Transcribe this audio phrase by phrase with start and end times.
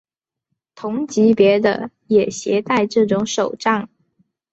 [0.73, 3.87] 同级别的也携带这种手杖。